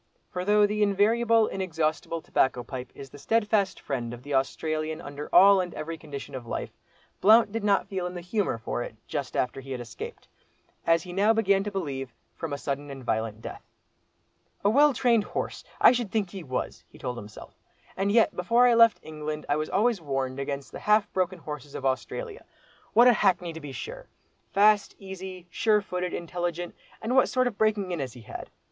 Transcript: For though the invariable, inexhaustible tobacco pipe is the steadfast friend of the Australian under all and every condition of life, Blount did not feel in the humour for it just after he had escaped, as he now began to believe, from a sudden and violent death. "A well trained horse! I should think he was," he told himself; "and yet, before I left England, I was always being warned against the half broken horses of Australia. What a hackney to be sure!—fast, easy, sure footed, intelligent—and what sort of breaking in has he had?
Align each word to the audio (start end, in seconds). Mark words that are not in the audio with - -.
For 0.31 0.43
though 0.43 0.65
the 0.65 0.81
invariable, 0.81 1.45
inexhaustible 1.45 2.23
tobacco 2.23 2.63
pipe 2.63 2.91
is 2.95 3.11
the 3.11 3.19
steadfast 3.19 3.79
friend 3.79 4.15
of 4.15 4.23
the 4.23 4.33
Australian 4.33 4.99
under 4.99 5.29
all 5.31 5.61
and 5.61 5.75
every 5.75 5.95
condition 5.95 6.33
of 6.33 6.47
life, 6.47 6.71
Blount 7.21 7.51
did 7.51 7.63
not 7.63 7.85
feel 7.87 8.07
in 8.07 8.15
the 8.15 8.21
humour 8.21 8.57
for 8.57 8.81
it 8.81 8.95
just 9.07 9.37
after 9.37 9.61
he 9.61 9.73
had 9.73 9.79
escaped, 9.79 10.27
as 10.87 11.03
he 11.03 11.13
now 11.13 11.33
began 11.33 11.63
to 11.65 11.69
believe, 11.71 12.15
from 12.35 12.51
a 12.51 12.57
sudden 12.57 12.89
and 12.89 13.03
violent 13.03 13.43
death. 13.43 13.61
"A 14.65 14.71
well 14.71 14.91
trained 14.91 15.23
horse! 15.23 15.63
I 15.79 15.91
should 15.91 16.09
think 16.11 16.31
he 16.31 16.41
was," 16.43 16.83
he 16.89 16.97
told 16.97 17.15
himself; 17.17 17.53
"and 17.95 18.11
yet, 18.11 18.35
before 18.35 18.65
I 18.67 18.73
left 18.73 18.99
England, 19.03 19.45
I 19.47 19.55
was 19.55 19.69
always 19.69 19.99
being 19.99 20.09
warned 20.09 20.39
against 20.39 20.71
the 20.71 20.79
half 20.79 21.13
broken 21.13 21.37
horses 21.37 21.75
of 21.75 21.85
Australia. 21.85 22.43
What 22.93 23.07
a 23.07 23.13
hackney 23.13 23.53
to 23.53 23.61
be 23.61 23.71
sure!—fast, 23.71 24.95
easy, 24.97 25.45
sure 25.51 25.79
footed, 25.83 26.11
intelligent—and 26.11 27.15
what 27.15 27.29
sort 27.29 27.45
of 27.45 27.59
breaking 27.59 27.91
in 27.91 27.99
has 27.99 28.13
he 28.13 28.21
had? 28.21 28.49